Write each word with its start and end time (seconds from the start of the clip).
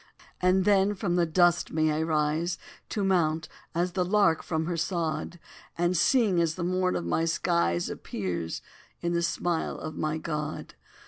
And 0.41 0.65
then, 0.65 0.95
from 0.95 1.15
the 1.15 1.27
dust 1.27 1.69
may 1.71 1.91
I 1.91 2.01
rise, 2.01 2.57
To 2.89 3.03
mount, 3.03 3.47
as 3.75 3.91
the 3.91 4.03
lark 4.03 4.41
from 4.41 4.65
her 4.65 4.75
sod; 4.75 5.37
And 5.77 5.95
sing, 5.95 6.41
as 6.41 6.55
the 6.55 6.63
morn 6.63 6.95
of 6.95 7.05
my 7.05 7.25
skies 7.25 7.87
Appears 7.87 8.63
in 9.01 9.13
the 9.13 9.21
smile 9.21 9.77
of 9.77 9.95
my 9.99 10.17
God. 10.17 10.73